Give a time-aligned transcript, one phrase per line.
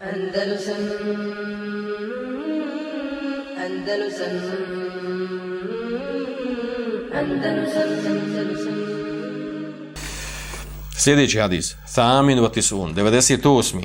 [0.00, 0.82] Andalusam
[3.64, 4.34] Andalusam
[7.14, 8.80] Andalusam Andalusam
[10.96, 11.76] Sljedeći hadis.
[11.94, 12.94] Thamin vatisun.
[12.94, 13.82] 98.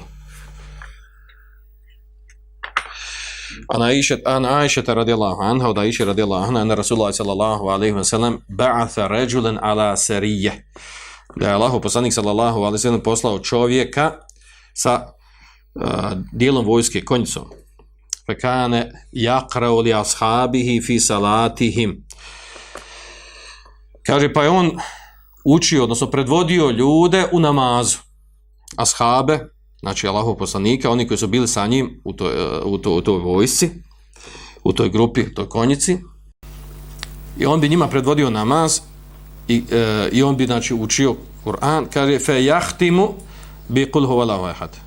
[3.69, 8.03] Ana Aisha ana Aisha radijallahu anha od Aisha radijallahu anha anna Rasulullah sallallahu alejhi ve
[8.03, 10.53] sellem ba'atha rajulan ala sariyah
[11.35, 14.11] da je Allahu poslanik sallallahu alejhi ve sellem poslao čovjeka
[14.73, 15.14] sa
[16.31, 17.45] dijelom vojske konjicom.
[18.25, 18.91] Fekane
[19.49, 22.05] kana li ashabihi fi salatihim.
[24.05, 24.71] Kaže pa je on
[25.45, 27.97] učio odnosno predvodio ljude u namazu.
[28.75, 29.39] Ashabe
[29.79, 33.01] znači Allahov poslanika, oni koji su bili sa njim u toj, e, u toj, u
[33.01, 33.69] toj vojsci,
[34.63, 35.97] u toj grupi, u toj konjici,
[37.39, 38.79] i on bi njima predvodio namaz
[39.47, 43.13] i, e, i on bi znači, učio Kur'an, kaže, fe jahtimu
[43.69, 44.84] bi kul huvala vajhat.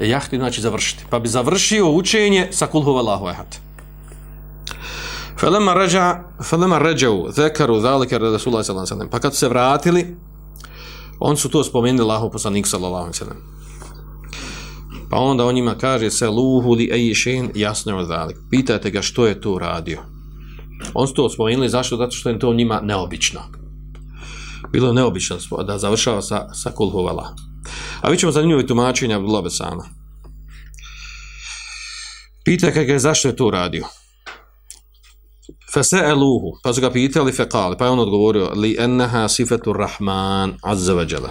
[0.00, 1.04] Jahti znači završiti.
[1.10, 3.56] Pa bi završio učenje sa kul huvalahu ehad.
[5.40, 10.16] Felema ređa, felema ređau, zekaru, zalike, Rasulullah sallam, pa kad su se vratili,
[11.18, 13.36] On su to spomenuli Allahu poslanik sallallahu alejhi ve.
[15.10, 18.36] Pa onda on njima kaže se luhu li ejišen, jasno je zalik.
[18.50, 19.98] Pitajte ga što je to radio.
[20.94, 21.96] On su to spomenuli zašto?
[21.96, 23.40] Zato što je to njima neobično.
[24.72, 27.34] Bilo neobično da završava sa, sa kulhuvala.
[28.00, 29.84] A vi ćemo zanimljivo tumačenja Abdullah Besama.
[32.60, 33.84] kako ga zašto je to radio.
[35.74, 40.94] Fase'eluhu, pa su ga pitali fekali, pa je on odgovorio li enneha sifetu rahman azza
[40.94, 41.30] wa jala.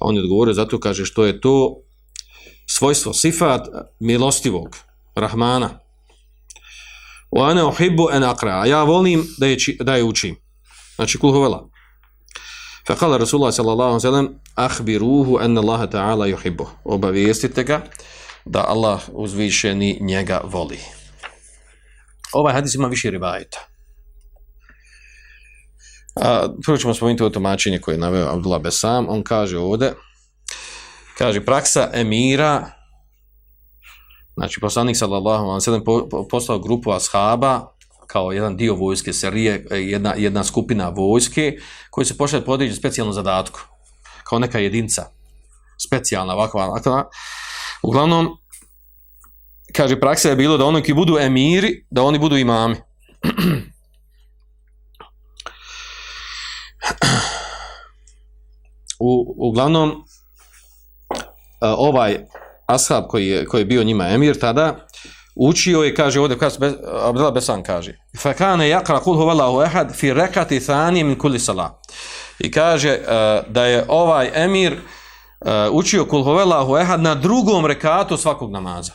[0.00, 1.76] On je odgovorio zato kaže što je to
[2.66, 3.68] svojstvo sifat
[4.00, 4.76] milostivog
[5.14, 5.70] rahmana.
[7.30, 8.64] Wa ana uhibbu an aqra.
[8.66, 10.36] Ja volim da je da je učim.
[10.96, 11.71] Znači kulhovela.
[12.92, 16.66] Fakala Rasulullah sallallahu sallam, ahbiruhu sellem akhbiruhu ta'ala yuhibbu.
[16.84, 17.80] Obavijestite ga
[18.44, 20.78] da Allah uzvišeni njega voli
[22.32, 23.58] ovaj hadis ima više rivajeta.
[26.20, 29.06] A, prvo ćemo spomenuti o tumačenje koje je naveo Abdullah Besam.
[29.08, 29.92] On kaže ovde,
[31.18, 32.70] kaže praksa emira,
[34.34, 35.84] znači poslanik sallallahu alaihi sallam
[36.30, 37.71] poslao grupu ashaba
[38.12, 41.56] kao jedan dio vojske serije, e, jedna, jedna skupina vojske
[41.90, 43.60] koji se pošle podređu specijalnu zadatku,
[44.24, 45.06] kao neka jedinca,
[45.86, 47.08] specijalna ovakva, ovakva.
[47.82, 48.28] Uglavnom,
[49.72, 52.76] kaže, praksa je bilo da oni koji budu emiri, da oni budu imami.
[59.00, 59.94] U, uglavnom, e,
[61.60, 62.18] ovaj
[62.66, 64.86] ashab koji je, koji je bio njima emir tada,
[65.34, 66.56] učio je, kaže ovdje, kaže,
[67.02, 71.70] Abdela Besan kaže, fakane jakra kul huvallahu ehad fi rekati thani min kulli salah.
[72.38, 78.16] I kaže eh, da je ovaj emir eh, učio kul huvallahu ehad na drugom rekatu
[78.16, 78.92] svakog namaza.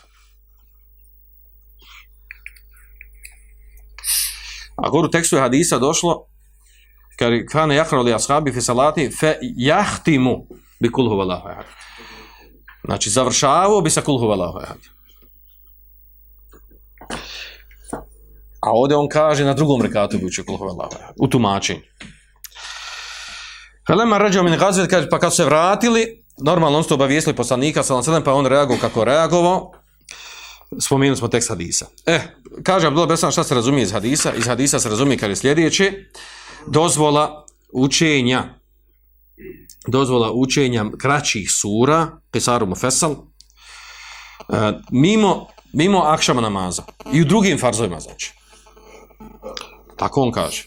[4.78, 6.26] A gore u tekstu je hadisa došlo,
[7.20, 10.48] kaže, kane jahra li ashabi fi salati, fe jahtimu
[10.80, 11.66] bi kulhu valahu ehad.
[12.86, 14.97] Znači, završavao bi sa kulhu valahu ehad.
[18.62, 20.96] A ovdje on kaže na drugom rekatu bi učio kulhu valahu.
[21.16, 21.80] U tumačenju.
[23.88, 27.84] Helema ređao min gazvet, kaže, pa kad se vratili, normalno on su obavijestili poslanika,
[28.26, 29.72] pa on reagovao kako reagovao,
[30.80, 31.86] spomenuli smo tekst hadisa.
[32.06, 32.20] E,
[32.64, 34.34] kaže Abdullah Besan šta se razumije iz hadisa?
[34.34, 35.94] Iz hadisa se razumije kad je sljedeće.
[36.68, 38.58] Dozvola učenja
[39.88, 43.16] dozvola učenja kraćih sura, Pesaru Mufesal, e,
[44.92, 46.84] mimo, mimo akšama namaza.
[47.14, 48.37] I u drugim farzovima, znači.
[49.96, 50.64] Tako on kaže.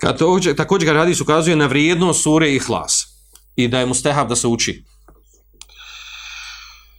[0.00, 3.06] Kad to, također ga hadis ukazuje na vrijednost sure i hlas.
[3.56, 4.84] I da je mu stehav da se uči.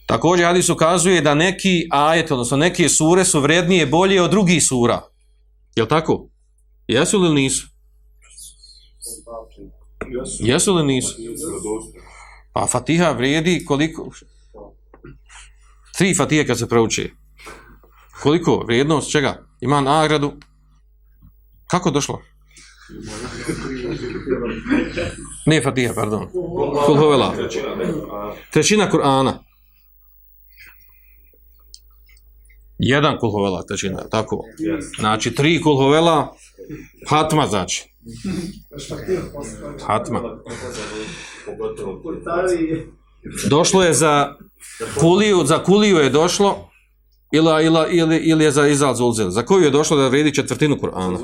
[0.06, 5.02] Također hadis ukazuje da neki ajet, odnosno neke sure su vrednije bolje od drugih sura.
[5.76, 6.28] Je li tako?
[6.88, 7.66] Jesu li nisu?
[10.40, 11.14] Jesu li nisu?
[12.52, 14.10] Pa Fatiha vrijedi koliko?
[15.96, 17.12] Tri Fatihe kad se prouči.
[18.22, 18.64] Koliko?
[18.66, 19.46] Vrijednost čega?
[19.60, 20.32] Ima nagradu?
[21.66, 22.22] Kako došlo?
[25.46, 26.28] Ne Fatiha, pardon.
[26.86, 27.34] Kulhovela.
[28.52, 29.32] Trećina Kur'ana.
[32.78, 34.42] Jedan kulhovela trećina, tako.
[34.98, 36.36] Znači, tri kulhovela,
[37.08, 37.84] hatma znači.
[39.86, 40.20] Hatma.
[43.50, 44.34] Došlo je za
[45.00, 46.65] kuliju, za kuliju je došlo,
[47.36, 49.30] ili, ili, ili, ili je za izal zulzel.
[49.30, 51.18] Za koju je došlo da vredi četvrtinu Kur'ana?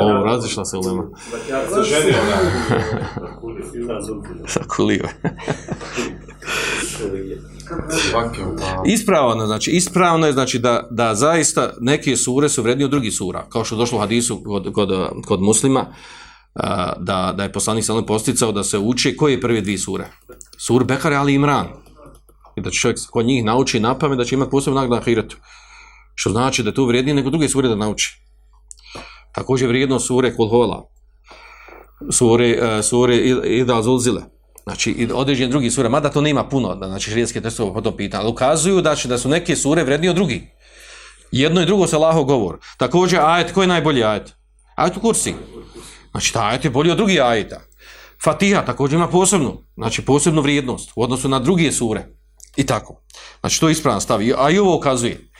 [0.00, 1.02] O, različila se ulema.
[4.54, 5.04] Za kuliju.
[8.86, 13.44] Ispravno, znači, ispravno je znači da, da zaista neke sure su vrednije od drugih sura,
[13.48, 14.88] kao što je došlo u hadisu kod, kod,
[15.26, 15.86] kod muslima,
[16.98, 20.04] da, da je poslanik sallam posticao da se uči koje je prve dvije sure.
[20.58, 21.66] Sur Bekare Ali Imran.
[22.56, 25.04] I da će čovjek kod njih nauči na pamet da će imati posebno nagradu na
[25.04, 25.36] hiretu.
[26.14, 28.20] Što znači da je to vrijednije nego druge sure da nauči.
[29.32, 30.88] Također vrijedno sure Kulhola,
[32.12, 34.22] sure, e, sure Ida Zulzile,
[34.64, 38.22] znači i određeni drugi sure, mada to nema puno, znači šrijetske testove po tom pitanju,
[38.22, 40.42] ali ukazuju da, će, da su neke sure vrednije od drugih.
[41.32, 42.58] Jedno i drugo se laho govor.
[42.78, 44.32] Također ajet, koji je najbolji ajet?
[44.76, 45.34] Ajet u kursi.
[46.10, 47.60] Znači ta ajet je bolji od drugih ajeta.
[48.24, 52.06] Fatiha također ima posebnu, znači posebnu vrijednost u odnosu na druge sure.
[52.56, 53.02] I tako.
[53.40, 54.20] Znači to je ispravan stav.
[54.38, 55.30] A i ovo ukazuje.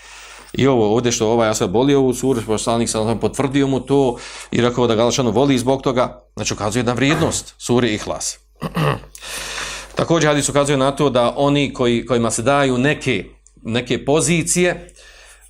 [0.52, 4.16] I ovo ovdje što ovaj Asad boli ovu suru, poslanik sam potvrdio mu to
[4.50, 8.38] i rekao da Galašanu voli zbog toga, znači ukazuje na vrijednost suri Ihlas.
[9.96, 13.24] Također hadis ukazuje na to da oni koji, kojima se daju neke,
[13.62, 14.88] neke pozicije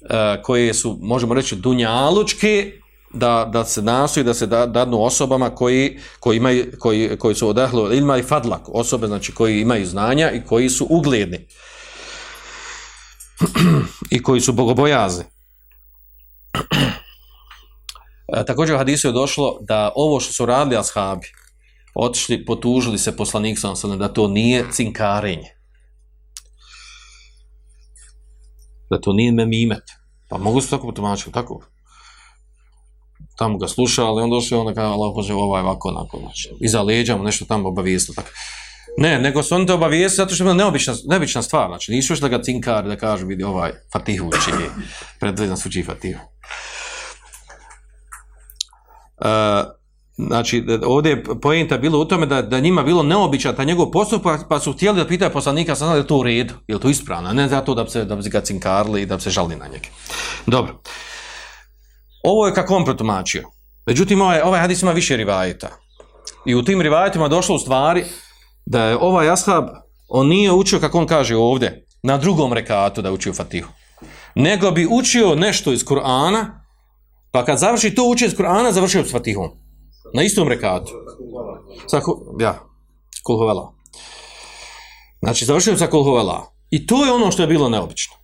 [0.01, 2.73] uh, koje su, možemo reći, dunjalučke,
[3.17, 7.35] da, da se nasu i da se da, dadnu osobama koji, koji, imaju, koji, koji
[7.35, 11.47] su odahlo ilma i fadlak, osobe znači koji imaju znanja i koji su ugledni
[14.11, 15.25] i koji su bogobojazni.
[18.37, 21.27] E, također u hadisu je došlo da ovo što su radili ashabi,
[21.95, 25.57] otišli, potužili se poslanik sa sam da to nije cinkarenje.
[28.91, 29.83] Da to nije memimet.
[30.29, 31.76] Pa mogu se tako potumačiti, tako?
[33.37, 36.51] Tamo ga slušao, ali on došao, onda kada Allah Bože, ovaj ovako, onako, znači.
[36.61, 38.29] Iza leđa mu nešto tamo obavijestilo, tako.
[38.99, 41.69] Ne, nego su oni te obavijestili zato što je neobična, neobična stvar.
[41.69, 44.51] Znači, nisu još da ga cinkar da kaže, vidi ovaj Fatihu uči,
[45.21, 46.21] predvedno suči uči Fatihu.
[49.17, 49.27] Uh,
[50.17, 54.41] znači, ovdje je pojenta bilo u tome da, da njima bilo neobičan ta njegov postupak,
[54.49, 57.33] pa su htjeli da pitaju poslanika, sam da je to u redu, je to ispravno,
[57.33, 59.67] ne zato da bi se, da bi ga cinkarli i da bi se žali na
[59.67, 59.89] njega.
[60.47, 60.81] Dobro.
[62.25, 63.45] Ovo je kako on protumačio.
[63.87, 65.69] Međutim, ovaj, ovaj hadis ima više rivajeta.
[66.47, 68.05] I u tim rivajetima došlo u stvari,
[68.67, 69.65] da je ovaj ashab,
[70.09, 73.73] on nije učio, kako on kaže ovdje, na drugom rekatu da učio Fatihu.
[74.35, 76.47] Nego bi učio nešto iz Kur'ana,
[77.31, 79.51] pa kad završi to učio iz Kur'ana, završio s Fatihom.
[80.15, 80.93] Na istom rekatu.
[81.87, 82.01] Sa,
[82.41, 82.59] ja,
[83.25, 83.73] kulhovela.
[85.23, 86.53] Znači, završio sa kulhovela.
[86.71, 88.15] I to je ono što je bilo neobično.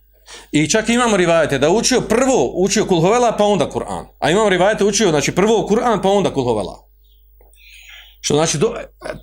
[0.51, 4.05] I čak imamo rivajete da učio prvo, učio kulhovela, pa onda Kur'an.
[4.19, 6.93] A imamo rivajete učio, znači prvo Kur'an, pa onda kulhovela.
[8.25, 8.73] Što znači, do,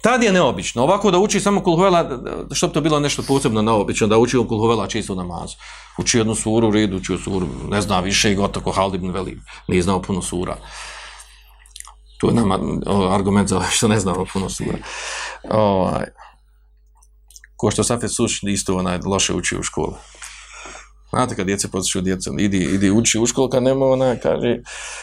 [0.03, 0.83] tad je neobično.
[0.83, 2.21] Ovako da uči samo kulhovela,
[2.53, 5.57] što bi to bilo nešto posebno neobično, da uči on kulhuvela čisto namazu.
[5.99, 9.11] Uči jednu suru red, redu, uči suru, ne zna više i gotovo ko Halid ibn
[9.11, 10.57] Veli, nije znao puno sura.
[12.19, 12.59] To je nama
[13.11, 14.79] argument za ovaj što ne znamo puno sura.
[15.51, 16.07] Ovaj,
[17.57, 19.95] ko što Safet Suš isto onaj loše uči u školu.
[21.11, 24.59] Znate kad djece potiču djecu, idi, idi uči u školu, kad nema ona, kaže,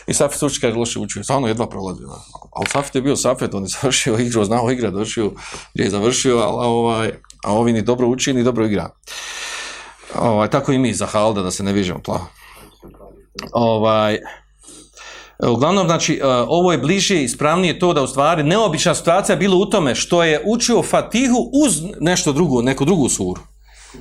[0.08, 2.02] i Safet uči, kaže, loše uči, stvarno jedva prolazi.
[2.02, 2.16] Na.
[2.52, 5.32] Ali Safet je bio Safet, on je završio igru, znao igra, došio
[5.74, 7.12] gdje je završio, a, ovaj,
[7.44, 8.90] a ovi ni dobro uči, ni dobro igra.
[10.16, 12.28] Ovaj, tako i mi za Halda, da se ne vižemo plavo.
[13.52, 14.22] Ovaj, e,
[15.48, 19.40] uglavnom, znači, e, ovo je bliže i spravnije to da u stvari neobična situacija je
[19.40, 23.42] bila u tome što je učio Fatihu uz nešto drugo, neku drugu suru.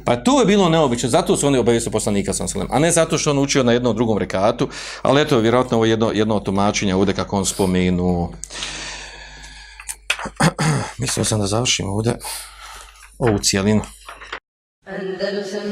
[0.04, 3.18] Pa to je bilo neobično, zato su oni obavijesti poslanika sa sallam, a ne zato
[3.18, 4.68] što on učio na jednom drugom rekatu,
[5.02, 8.32] ali eto, vjerojatno ovo je jedno, jedno tumačenje ovdje kako on spomenu.
[11.00, 12.16] Mislio sam da završimo ovdje
[13.18, 13.82] ovu cijelinu.
[14.86, 15.62] Andalusam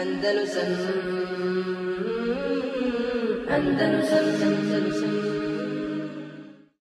[0.00, 0.72] Andalusam
[3.50, 5.45] Andalusam Andalusam